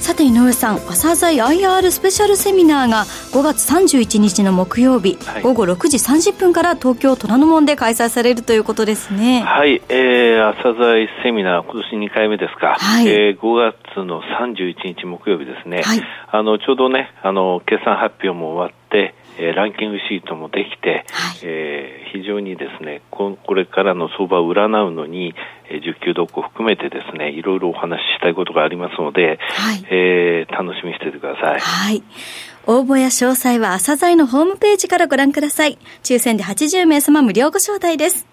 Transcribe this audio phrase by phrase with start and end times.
[0.00, 9.42] さて井上さん朝鮮 IR スペシャルセミナーが5月31日の木曜日、はい、午後6時30分から東京虎ノ門で開催されるということですね。
[9.42, 25.34] はい、えー、朝鮮セミナー今年2回目ですか、はい、えー、5月の31日木曜日ですね、はい、あのちょうどねあの決算発表も終わってえー、ランキングシートもできて、はい、えー、非常にですねこれからの相場を占うのに、
[25.70, 31.60] えー、需給動向を含めてですねいろいろお話ししたいことがありますので、はい、えー、楽しみにしていてください。
[31.60, 32.02] はい
[32.70, 35.78] 応募や詳細は朝鮮のホームページからご覧ください。
[36.02, 38.26] 抽選で80名様無料ご招待です。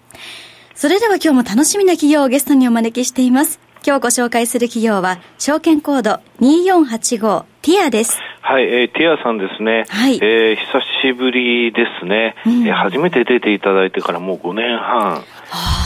[0.74, 3.60] それでは今日も楽しみな企業をゲストにお招きしています。
[3.86, 8.18] 今日ご紹介する企業は、証券コード2485ティアです。
[8.46, 9.86] はい、えー、ティアさんですね。
[9.88, 10.18] はい。
[10.22, 15.24] えー、久しぶりですね、うん、えー、初めて出ていただいてからもう5年半。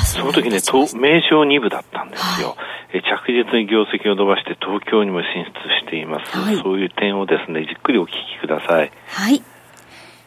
[0.04, 0.58] その時ね、
[1.00, 2.56] 名称2部だったんですよ。
[2.92, 5.50] え着実に業績を伸ばして東京にも進出
[5.86, 6.36] しています。
[6.36, 8.92] はい、そういう点をですね、じっくりお聞きください。
[9.06, 9.42] はい。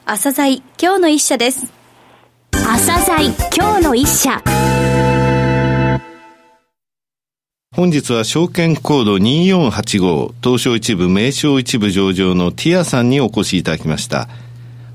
[0.05, 1.71] 朝鮮今日の一社です。
[2.51, 4.41] 朝鮮今日の一社。
[7.75, 14.29] 本日は証券コード2485東証一部名称一部上場のティアさんにお越しいただきました。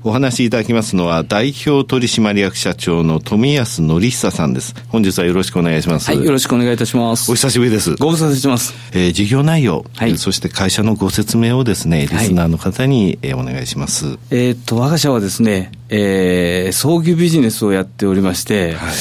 [0.01, 4.75] お話しいただきますのは代表取締役社長の富安則久さんです。
[4.87, 6.09] 本日はよろしくお願いします。
[6.09, 7.29] はい、よろしくお願いいたします。
[7.29, 7.97] お久しぶりです。
[7.97, 8.73] ご無沙汰してます。
[8.93, 14.17] えー、事業内容、はい、そして会社のご説明をですね、リスナーの方に、えー、お願いします。
[14.31, 18.93] えっと、我が社はですね、えー、葬儀ビジネスをやっておりまして、はい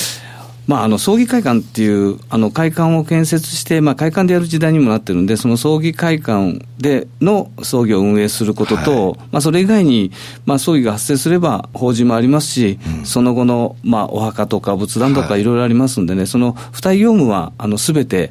[0.68, 10.12] まあ、あの葬儀会館っていうあの会館を建設して、まあ、会館でやる時代にもなってるんで、その葬儀会館での葬儀を運営することと、はい、まあ、それ以外に、
[10.46, 15.48] まあ、葬儀が発生すれば法事もありますし、うん、その後の、まあ、お墓とか仏壇とかい。
[15.48, 18.30] ろいろありますんでね、はい、その付帯業務はすべて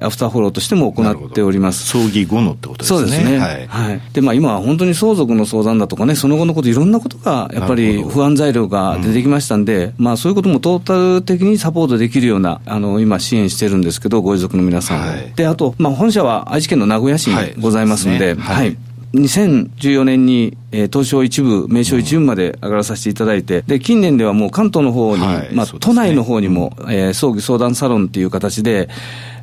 [0.00, 1.86] アフターフォローとしても行っております。
[1.86, 2.98] 葬儀後のってことですね。
[2.98, 3.38] そうですね。
[3.38, 3.66] はい。
[3.66, 15.00] はい、で、まあ今は本当に相続の相談だとかね、その後のこと、いろんなことが、やっぱり不安材料が出てきましたんで、うん、まあそういうこともトータル的にサポートできるような、あの、今支援してるんですけど、ご遺族の皆さん。
[15.00, 15.00] を。
[15.00, 18.76] はい、で、あと、まあ本社は愛知県の名古屋市にございますんで、はい、はい。
[19.14, 28.88] 2014年に、えー、東証一部、名称一部まで上がらさせていただいて、で、近年ではもう関東の方に、はい、まあ、ね、都内の方にも、えー、葬儀相談サロンっていう形で、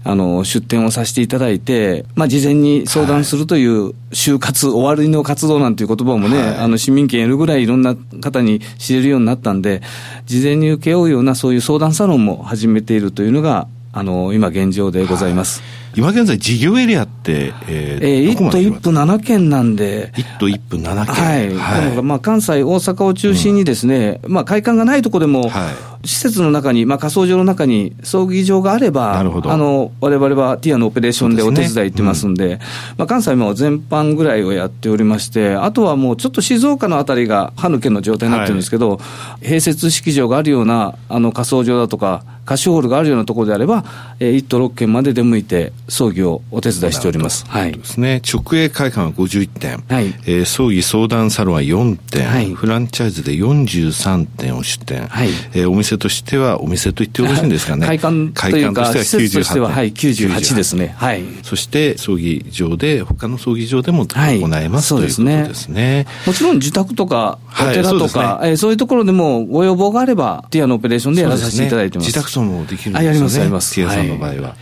[0.06, 9.82] あの、出展をさせていただいて、まあ、事前に相談するという就活、終わりの活動なんていう言葉もね、はい、あの、市民権得るぐらいいろんな方に知れるようになったんで、
[10.26, 15.62] 事前に請け負うようなそういう相談サロンも始めているというのが、あの、今現状でございます。
[15.62, 25.94] はい今現在、事業エリアって、えー、えー、1都1府7県なんで、1都1府7県、はい、はい、まあ関西、大阪を中心にですね、うん、まあ会館がないところでも、はい。
[26.06, 32.60] 施設の中に、まあ、仮想上の中に葬儀場があれば、あの我々はティアのオペレーションでお手伝い行ってますんで、でねうん、
[32.98, 38.98] まあ、関西も全般ぐらいをやっておりまして、あとはもうちょっと静岡のあたりが歯抜けの状態になってるんですけど、は
[39.42, 43.86] い、併設式場があるようなあの仮想場だとか、貸しホールがあるようなところであれば、
[44.20, 47.46] えー、1都6県まで出向いて、葬儀をお手伝いしております。
[47.48, 47.74] はい。
[47.74, 48.22] ですね。
[48.32, 49.84] 直営会館は51店。
[49.88, 50.08] はい。
[50.26, 52.26] えー、葬儀相談サロンは4店。
[52.26, 52.54] はい。
[52.54, 55.08] フランチャイズで43店を出店。
[55.08, 55.30] はい。
[55.54, 57.86] えー、お店としては、お店と言ってよろしいんですかね。
[57.86, 60.96] 会館というか、施設としては、はい、98ですね。
[60.98, 61.24] はい。
[61.44, 65.48] そして、葬儀場で、他の葬儀場でも行えます、はい、そうですね。
[65.48, 66.06] ですね。
[66.26, 72.08] もちろん自宅とか、お寺とか、はい、そえー、そういうところでもご要望があれば、ティアのオペレーションでやらさせていただいてます。
[72.08, 73.06] 自宅ともできるんですよね。
[73.06, 73.76] やります、やります。
[73.76, 74.42] ティアさんの場合は。
[74.42, 74.54] はい、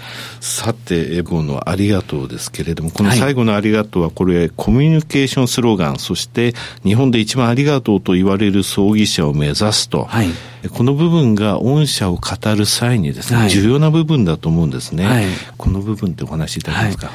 [0.41, 6.53] さて、エゴのありがとうですけれども、この最後のありがとうは、これ、コミュニケーションスローガン、そして、
[6.83, 10.05] 日本で一番ありがとうと言われる葬儀者を目指すと。
[10.05, 10.27] はい
[10.69, 15.05] この部分が御社を語る際にですね、はい、重要な部分だと思うんですね。
[15.05, 15.25] はい、
[15.57, 17.11] この部分ってお話しいただけますか。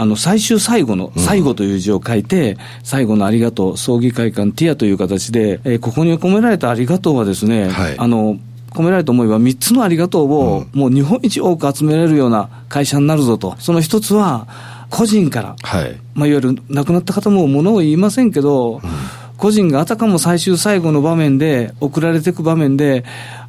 [0.00, 8.38] はいあの、最終最後の、最後という字を書いて、うん、最後のありがとう、葬儀会館ティアという形で、えー、ここに込められたありがとうはですね、はい、あの、
[8.70, 13.56] 込められた思いは3つのありがとうを、もう日本一多く集められるような会社になるぞと。
[13.58, 14.46] その一つは、
[14.88, 18.90] 個人から、はい、まあ、いわゆる亡くなった方もものを言いませんけど、うん
[19.40, 23.04] 個人があたかも最終最後の場面で、送られていく場面で、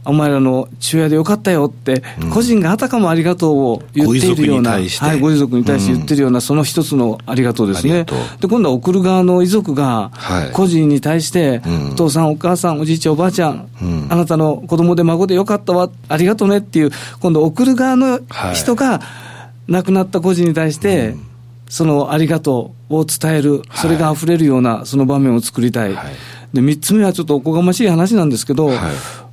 [0.06, 2.02] お前らの父親でよかったよって、
[2.34, 8.06] 個人があたかもありがとうを言っているような、はい、ご遺族に対して言ってるような、その一つのありがとうですね。
[8.40, 10.12] で、今度は送る側の遺族が、
[10.54, 11.62] 個人に対して、
[11.92, 13.68] お父さん、お母さん、おじいちゃん、おばあちゃん、
[14.10, 18.22] あなたの子供で孫でよかったわ、ありがとうねっていう、今度送る側の
[18.54, 19.02] 人が、
[19.68, 21.16] 亡くなった個人に対して、
[21.72, 25.96] そのありがとうを伝える、それが溢れるような、その場面を作りたい。
[26.54, 28.72] で、三つ目はちょっとおこがましい話なんですけど、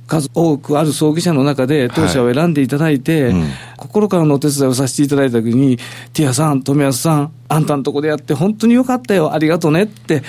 [0.07, 3.47] 数多くある葬儀社の中で当社を選んでいただいて、はいうん、
[3.79, 5.77] 心からのお手伝いをさせていただいたときに、
[6.13, 10.21] ティアさん、富安さん、あんたのとこでやって本当によかったよ、ありがとうねって、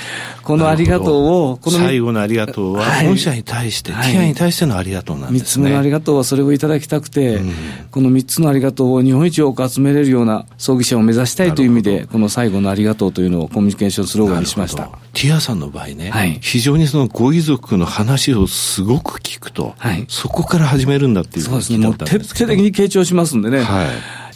[0.43, 5.67] このありがとうを、この最後のありがとうは、本社に対して、はい、ティアに対してのありがとうなんですね。
[5.67, 7.53] 3つ目のありがとうはそれをいただきたくて、うん、
[7.91, 14.89] この3つのありがとうを日本一多く集めれるような葬儀社を目指したいという意味で、この最後のありがとうというのをコミュニケーションスローガンにしました。
[15.13, 23.63] ティアさんの場合ね、はい、非常にそのご遺族の話をすごく聞くと、はい、そこから始めるんだっていうそうですね、もう徹底的に傾聴しますんでね。
[23.63, 23.89] はい。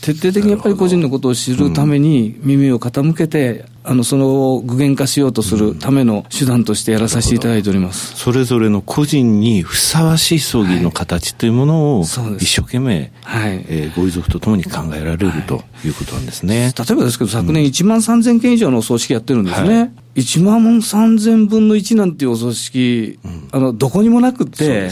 [0.04, 13.64] 徹底的にやっぱり個人のことを知るために耳を傾けて、あのその具現化しようとするための手段としてやらさせていただいております、それぞれの個人にふさわしい葬儀の形というものを、一生懸命、はい。
[13.66, 16.74] えー、ご遺族とともに考えられる、ということなんですね。
[16.76, 19.78] 例えばですけど、昨年1万3000件以上のお葬式やってるんですね。
[19.78, 19.84] は
[20.16, 20.20] い。
[20.20, 24.90] 1万3000分の1なんていうお葬式、うん、あのどこにもなくて、ね、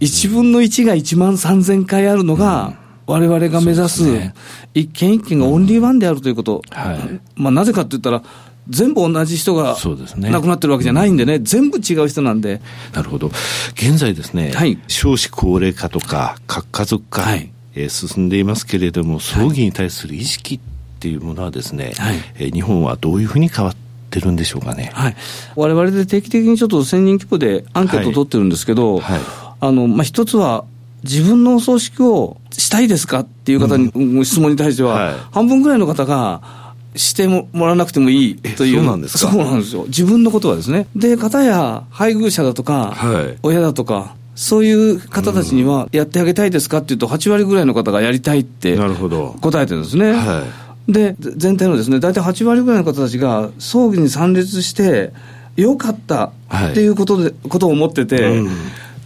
[0.00, 4.32] 1分の1が1万3000回あるのが、われわれが目指す、
[4.74, 8.22] 一件一件がオンリーワンであるということ、はい、まあ、なぜかって言ったら、
[8.68, 9.76] 全部同じ人が
[10.16, 12.60] 亡くなってるわけじゃないんでね、全部違う人なんで。
[12.92, 13.30] なるほど。
[13.74, 20.60] 現在ですね、はい、少子高齢化とか、核家族化、はい、えー、進んでいますけれども、葬儀に対する意識っ
[21.00, 23.76] ていうものはですね、はい、えー、日本はどういうふうに変わっ
[24.10, 24.90] てるんでしょうかね。
[24.94, 25.16] はい。
[25.56, 29.20] 我々で定期的にちょっと1000人規模でアンケートを取ってるんですけど、はい、
[29.58, 30.64] あの、まあ、一つは、
[31.04, 36.62] 自分のお葬式をしたいですかっていう方に、うん、質問に対しては、はい、半分ぐらいの方が、
[36.94, 38.76] してもらわなくてもいいという。
[38.76, 39.32] そうなんですか？
[39.32, 39.84] そうなんですよ。
[39.84, 40.86] 自分のことはですね。
[40.94, 50.12] で、方や配偶者だとか、はい、親だとか、そういう方たちには、やってあげたいですかっていうと、8割ぐらいの方がやりたいって答えてるんですね。
[50.12, 50.44] は
[50.86, 55.14] い、で、全体のですね、大体8割ぐらいの方たちが、葬儀に参列して、
[55.56, 58.50] よかったっていうことで、はい、ことを思ってて、うん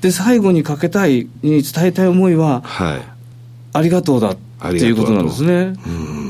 [0.00, 3.02] で最後にかけたいに伝えたい思いは、はい、
[3.72, 4.36] ありがとうだっ
[4.70, 5.74] ていうことなんですね。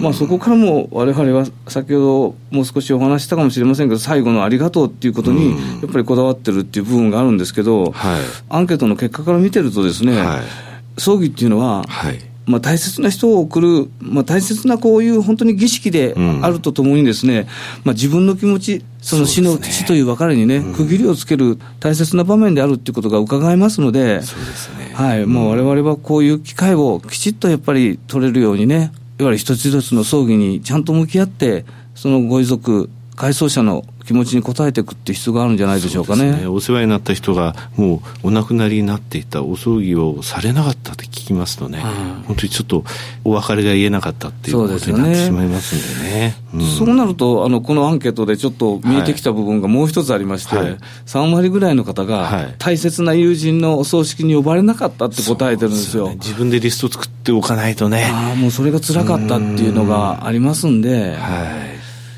[0.01, 8.21] まあ、そこからも我々は先ほどもう少しお話したかもしれませんけど最後のありがとうっていうことにやっぱりこだわってるっていう部分があるんですけど、はい、
[8.51, 17.47] アンケートの結果から見てるとですね、はい、葬儀っていうのは、はいまあ、大切な人を送る、まあ、大切なこういう本当に儀式であるとともにですね、うん、
[17.85, 24.93] まあ、自分の気持ち、その死の、死という別れにね、うん、区切りをつける大切な場面であるっていうことが伺えますので、そうですね。
[24.95, 31.65] はい、もう我々はこういう機会をきちっとやっぱり取れるようにね、いわゆる一つ一つの葬儀にちゃんと向き合って、
[31.97, 42.85] そのご遺族、回送者の気持ちに応えていくって必要があるんじゃないでしょうかね、ね、お世話になった人がもうお亡くなりになっていたお葬儀をされなかったって聞きますとね、うん、本当にちょっと
[43.25, 46.37] お別れが言えなかったっていうことになってしまいますんでね。
[46.53, 46.93] そう、ね。
[46.93, 56.07] うん、なるとあのこのアンケートでちょっと見えてきた部分がもう一つありまして、はい、3割ぐらいの方が大切な友人のお葬式に呼ばれなかったって答えてるんですよ。
[56.07, 58.09] すよね、自分でリスト作っておかないとね。
[58.13, 61.17] ああもうそれが辛かったっていうのがありますんで。
[61.17, 61.66] はい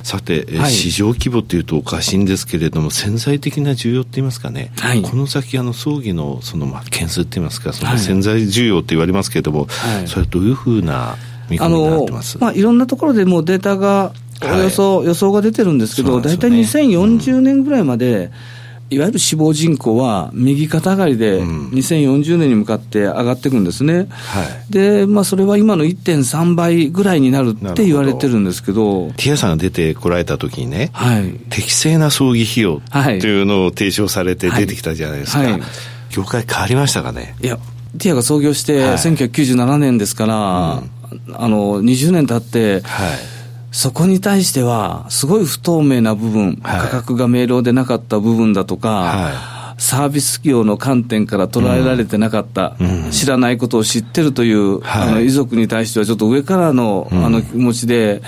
[0.02, 11.16] さて、はい、市場規模というとおかしいんですけれども、潜在的な需要って言いますかね、はい、この先、あの葬儀のそのまあ件数って言いますか、その潜在需要って言われますけれども、はい、それはどういうふうな
[11.50, 12.38] 見込みになってます？
[12.38, 14.12] まあ、いろんなところでもうデータが、
[14.42, 18.57] およそ、予想が出てるんですけど、大体、ね、2040年ぐらいまで、うん
[18.90, 32.80] いわゆる死亡人口は右肩上がりで2040年に向かって上がっていくんですね、うんはい、で、まあ、それは今の1.3倍ぐらいになるって言われてるんですけど、ティアさんが出てこられた時にね、はい、適正な葬儀費用
[33.20, 35.52] というのを提唱されて出てきたじゃないですか、はい。
[35.52, 35.62] はい、
[36.10, 37.36] 業界変わりましたかね？
[37.42, 37.58] いや、
[37.98, 40.82] ティアが創業して1997年ですから、
[41.28, 43.37] うん、あの20年経って、はい
[43.78, 58.20] そこに対しては、すごい不透明な部分、はい、価格が明瞭でなかった部分だとか、はい、サービス業の観点から捉えられてなかった、うん、知らないことを知ってるという、はい、あの遺族に対しては、ちょっと上からの,、あの気持ちで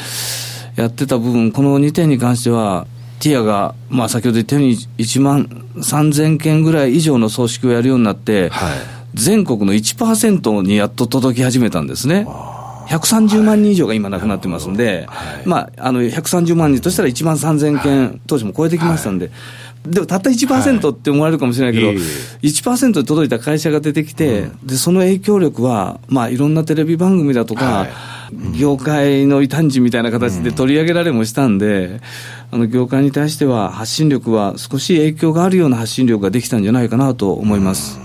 [0.76, 2.86] やってた部分、この2点に関しては、
[3.18, 8.52] ティアが、まあ、先ほど言ったように1万3000件ぐらい以上の葬式をやるようになって、
[9.14, 12.28] 全国の1%にやっと届き始めたんですね。
[12.88, 19.34] 130万人以上が今亡くなってますんで、はい、まあ、あの130万人としたら1万3000件、当時も超えてきましたんで、はい
[19.84, 32.00] でもたった1%って思われるかもしれないけど、はい、1%で届いた会社が出てきて、うん、でその影響力は、まあ、いろんなテレビ番組だとか、はい、業界の異端児みたいな形で取り上げられもしたんで、
[32.50, 37.98] あの業界に対しては発信力は少し影響があるような発信力ができたんじゃないかなと思います。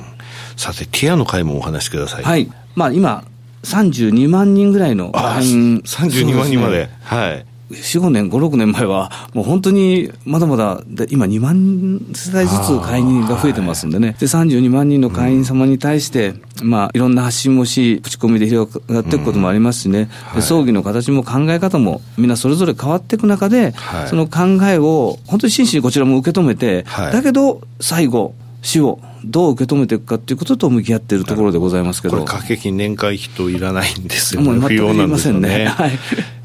[0.56, 2.24] さて、ティアの会もお話しください。
[2.24, 2.50] はい。
[2.76, 3.26] まあ今、
[3.66, 5.80] 32万人ぐらいの会員。
[5.80, 6.86] 32万人まで。
[6.86, 7.46] ね、はい。
[7.72, 14.16] 4、5年、5、6年前は、もう本当にまだまだ、今2万世帯ずつ会員が増えてますんでね。
[14.20, 20.00] で、32万人の会員様に対して、うん、まあ、いろんな発信もし、口コミで広がっていくこともありますしね。
[20.00, 35.68] うんはい、葬儀の形も考え方も、みんなそれぞれ変わっていく中で、はい、その考えを、本当に真摯にこちらも受け止めて、はい、だけど、最後、死をどう受け止めていくかということと向き合っているところでございますけど、これ、掛け金、年会費といらないんですよね、もう全くいりませんね。
[35.68, 35.92] はい。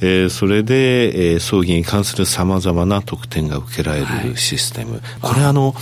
[0.03, 5.75] えー、それで、えー、葬儀に関するさまざまな特典が受けられるシステム、はい、これあの、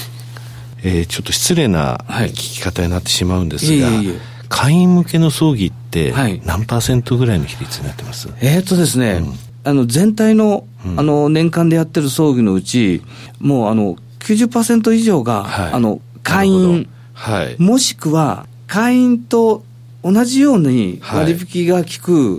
[0.85, 4.19] えー、ちょっと失礼な聞き方になってしまうんですが、はい、いえいえ。
[4.49, 6.13] 会員向けの葬儀って
[6.45, 10.67] 何パーセントぐらいの比率になってます、えー、っとですね、うん、あの全体の
[10.97, 13.03] あの年間でやってる葬儀のうち、
[13.41, 19.65] もうあの90%以上が、はい、あの会員、はい、もしくは会員と
[20.03, 22.39] 同じように割引が効く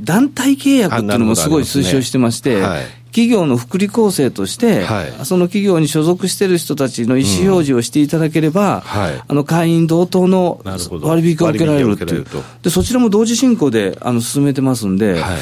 [0.00, 2.62] 団体契約っていうのもすごい推奨してまして、
[3.16, 10.60] 企業の福利厚生として、はい、その企業に所属している人たちの意思表示をしていただければ、うんはい、あの会員同等の
[11.00, 12.26] 割引が受けられるっていう、
[12.62, 15.34] でそちらも同時進行であの進めてますんで、は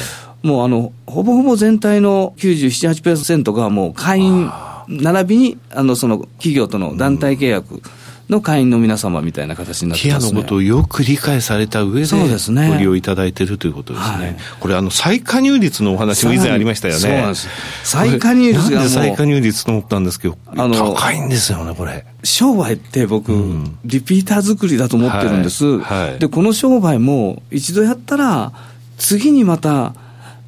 [0.43, 4.49] い、もうあのほぼほぼ全体の97、8%がもう会員
[4.87, 7.81] 並びにあのその企業との団体契約、
[8.29, 12.69] の会員の皆様みたいな形になってます、ね、ケアのことをよく理解された上で、そうですね。
[12.69, 14.25] ご利用いただいているということですね。
[14.25, 16.99] はい、これ、あの、再加入率のお話も以前ありましたよね。
[16.99, 17.47] そうなんです。
[17.83, 22.03] 再加入率がなんで再加入率と思ったんですけど、あの、高いんですよね、これ。
[22.23, 28.53] 商売って僕、うん、リピーター作りだと思ってるんです、はいはい、で、この商売も一度やったら、
[28.97, 29.93] 次にまた、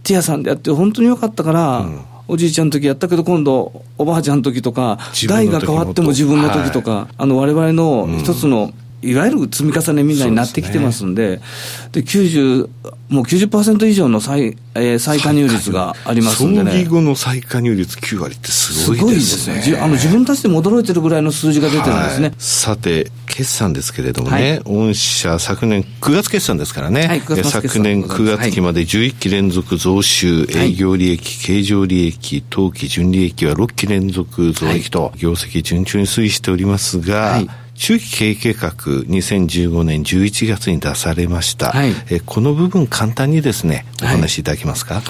[0.01, 11.39] ティアさんでやって本当によかったから、うんおじいちゃんの時やったけど、今度、おばあちゃんの時とか、代が変わっても自分の時とか、はい、あの、我々の一つの、いわゆる積み重ねみたいになってきてますんで、
[11.91, 12.69] で、ね、90、
[13.09, 16.71] もう90%以上の再,、えー、再加入率がありますんでね。
[16.71, 19.37] 葬儀後の再加入率9割ってすごいですね。
[19.37, 19.77] すごいですね。
[19.79, 22.27] あの自分たちでも驚いてるぐらいの数字が出てるんですね。
[22.29, 37.43] はい、さて、決算ですけれどもね、はい、御社昨年9月決算ですからね、はい、昨年9月期まで11期連続増収、営業利益、経常利益、当期純利益は6期連続増益と、業績順調に推移しておりますが、
[37.77, 45.03] 中期経営計画2015年11月に出されました、はい、えこの部分簡単にですねお話しいただけますか、はい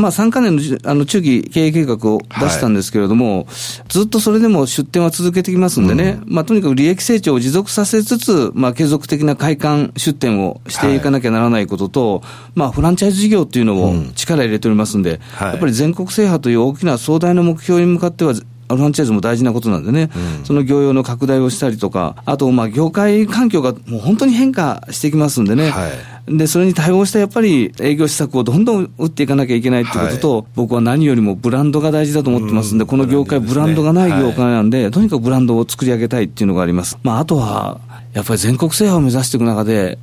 [0.00, 3.46] まあ、3か年のあの中期経営計画を出したんですけれども、はい、
[3.88, 12.22] ずっとそれでも出店は続けてきますんでね、うん、まあ、とにかく利益成長を持続させつつ、まあ、継続的な開館出店をしていかなきゃならないことと、はい、
[12.54, 18.34] まあ、フランチャイズ事業っていうのを力入れておりますんで、うんはい、やっぱり全国制覇という大きな壮大な目標に向かっては、
[18.76, 25.88] フランチャイズも大事なことなんでね、うん、その業用の拡大をしたりとか、あと、まあ、業界環境がもう本当に変化してきますんでね、は
[26.28, 36.98] い、で、それに対応したやっぱり営業施策をどんどん打っていかなきゃいけないということと、はい、僕は何よりもブランドが大事だと思ってますんで、うん、この業界、ブランドがない業界なんで、はい、とにかくブランドを作り上げたいっていうのがあります。
[37.02, 37.80] まあ、あとは、
[38.12, 39.98] やっぱり全国制覇を目指していく中で、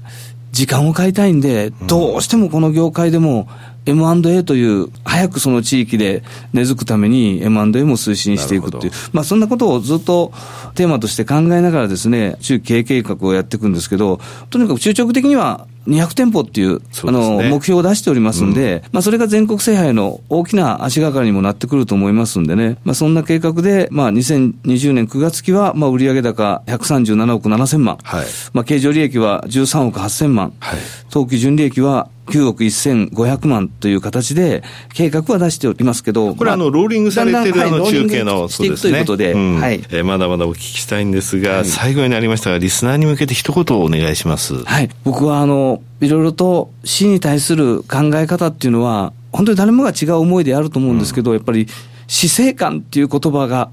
[0.52, 3.48] 時間を買いたいんで、どうしてもこの業界でも、
[3.88, 10.32] M&A という、早くその地域で根付くために M&A も推進していくっていう、まあそんなことをずっと
[10.76, 30.80] テーマとして考えながらですね、中期経営計画をやっていくんですけど、とにかく中長期的には200店舗っていう、あの、目標を出しておりますんで、うん、まあ、それが全国制覇への大きな足がかりにもなってくると思いますんでね、まあ、そんな計画で、まあ、2020年9月期は、まあ、売上高137億7000万、はい、まあ、経常利益は13億8000万、はい、
[31.10, 38.92] 当期純利益は9億1500万という形で、計画は出しておりますけど、これ、あの、ローリングされてるあの中継の、そうですね。
[38.92, 39.82] ということで、うん、はい。
[39.90, 44.64] えー、まだまだお聞きしたいんですが、はい、最後になりましたが、リスナーに向けて一言お願いします。
[44.64, 44.90] はい。
[45.04, 51.68] 僕は、あの、いろいろと死に対する考え方っていうのは、本当に誰もが違う思いであると思うんですけど、うん、やっぱり
[52.08, 53.70] 死生観っていう言葉が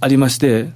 [0.00, 0.70] ありまして、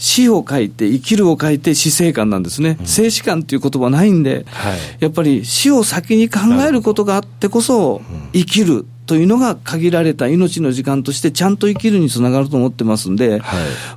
[0.00, 2.78] 死を書いて、生きるを書いて死生観なんですね。
[2.80, 8.00] うん、生死観っていう言葉ないんで、はい、やっぱり死を先に考えることがあってこそ、
[8.32, 13.42] 生きるというのが限られた命の時間としてちゃんと生きるにつながると思ってますんで、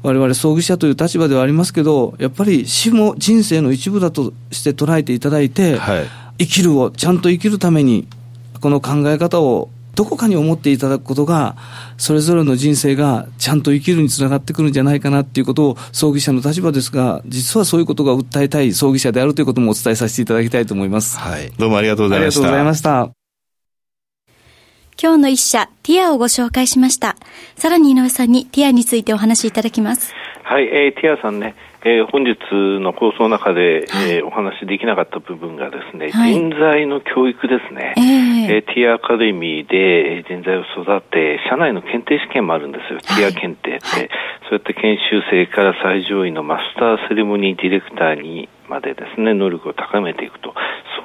[0.03, 6.05] われわれ葬儀者という立場ではありますけど、やっぱり死も人生の一部だとして捉えていただいて、はい、
[6.39, 8.09] 生きるを、ちゃんと生きるために
[8.59, 11.55] この考え方をどこかに思っていただくことが、
[11.97, 21.17] それぞれの人生がちゃんと生きるにつながってくるんじゃないかなっていうことを、葬儀者の立場ですが、実はそういうことが訴えたい葬儀者であるということもお伝えさせていただきたいと思います。
[21.19, 21.51] はい。
[21.59, 22.39] どうもありがとうございました。
[22.39, 23.23] ありがとうございました。
[25.01, 27.15] 今日の一社、ティアをご紹介しました。
[27.55, 30.13] さらに井上さんにティアについてお話しいただきます。
[30.43, 32.37] はい、えー、ティアさんね、えー、本日
[32.79, 44.09] の構想の中で、はい、えー、お話できなかった部分がですね、はい、人材の教育ですね、えー、えー、ティアアカデミーで人材を育て、社内の検定試験もあるんですよ、ティア検定って、
[44.49, 50.53] そうやって研修生から最上位のマスターセレモニーディレクターにまでですね、能力を高めていくと。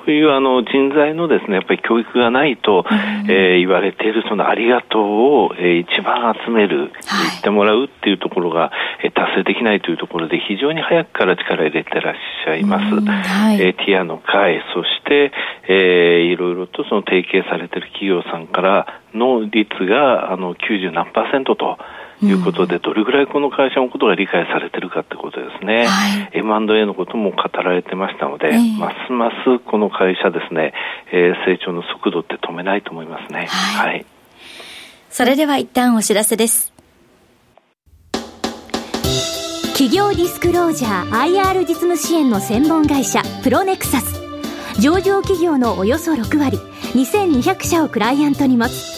[0.06, 8.72] そういうあの人材のですね、やっぱり教育がないと、うん、えー、言われているそのありがとうを、えー、一番集める、言ってもらうっていうところが、
[9.04, 12.94] えー、達成できないというところで非常に早くから力入れてらっしゃいます。
[13.00, 15.32] はい、えー、ティアの会、そして、
[15.68, 21.78] えー、いろいろとその提携されている企業さんからの率があの90何パーセントと、
[22.22, 25.86] いうことで、どれぐらいこの会社のことが理解されてるかってことですね。
[25.86, 30.72] はい、M&A のことも語られてましたので、えー、ますますこの会社ですね、
[31.12, 33.46] えー、成長の速度って止めないと思いますね。
[33.46, 33.88] はい。
[33.88, 34.06] はい、
[35.10, 36.72] それでは一旦お知らせです。
[39.72, 44.20] 企業ディスクロージャー IR 実務支援の専門会社プロネクサス
[44.80, 46.58] 上場企業のおよそ6割
[46.94, 48.97] 2200社をクライアントに持つ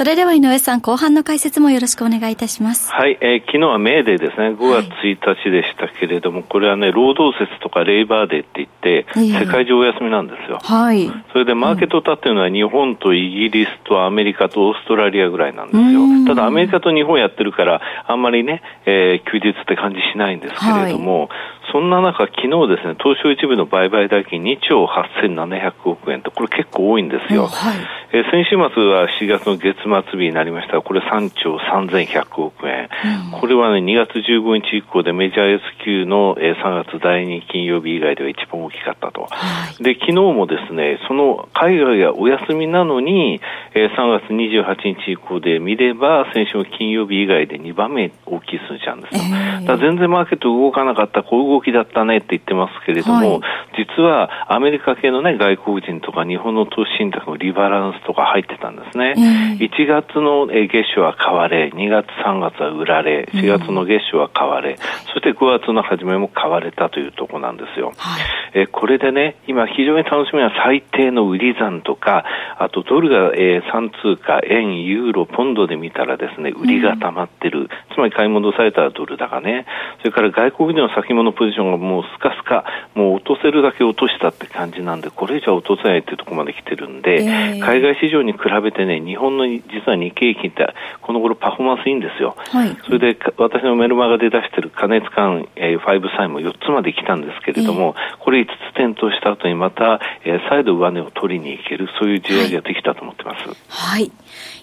[0.00, 2.90] それでは井上さん、後半の解説もよろしくお願いいたします。
[2.90, 8.68] はい、えー、昨日はメーデーですね、5月1日でしたけれども、はい、これはね、労働節とか Labor Day って言っ
[9.04, 10.58] て、世界中お休みなんですよ。
[10.62, 11.06] はい。
[11.32, 16.00] それでマーケット立ってるのは日本とイギリスとアメリカとオーストラリアぐらいなんですよ。
[16.26, 21.28] ただアメリカと日本やってるから、あんまりね、えー、休日って感じしないんですけれども、はい
[21.72, 27.46] そんな中、昨日ですね、東証一部の売買代金2兆8700億円と、これ結構多いんですよ。
[27.46, 27.76] はい、
[28.12, 32.88] えー、先週末は4月の月末日になりましたが、これ3兆3100億円。
[33.32, 39.28] うん、これはね、2月15日以降でメジャー S q の、えー、3月第2金曜日以外では一番大きかったと。
[39.30, 43.40] はい、で、昨日もですね、その海外がお休みなのに、
[43.74, 49.20] えー、3月28日以降で見れば、先週の金曜日以外で2番目大きい数字なんですよ。
[49.24, 59.14] えー、だ全然マーケット動かなかった、こう動きだったねって言ってますけれども、はい、実はアメリカ系のね、外国人とか日本の投資信託のリバランスとか入ってたんですね。
[59.16, 64.84] えー、1月の月初は買われ、2月3月は売られ、4月の月初は買われ、うん、そ
[65.18, 67.92] して5月の初めも買われたというところなんですよ。
[67.96, 68.22] はい、
[68.54, 72.24] えこれでね、今非常に楽しみな最低の売り算とか、
[72.58, 77.60] あとドルが、えー、3通貨、円、ユーロ、ポンドで見たらですね、売りが溜まってる。
[77.60, 79.66] うん、つまり買い戻されたらドル高ね。
[80.00, 82.64] それから外国人の先物ポジションがもうスカスカ、
[82.94, 92.36] もう落とせるだけ落としたって感じなんで、これ以上落とせないっていうところまで来てるんで、えー、海外市場に比べてね、日本の実は日経平均ってこの頃パフォーマンスいいんですよ。
[92.36, 103.44] はい、それで私のメルマガで出してる加熱感、えー、5サインも4つまで来たんですけれども、えー、これ5つ点灯した後にまた、えー、再度上値を取りに行ける、そういう時代ができたと思ってます。
[103.68, 104.10] はい。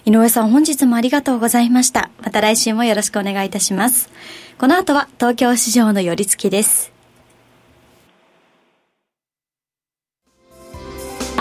[0.04, 2.10] 井上さん、本日もありがとうございました。
[2.22, 4.10] また来週もよろしくお願いいたします。
[4.58, 6.97] この後は東京市場の寄り付きです。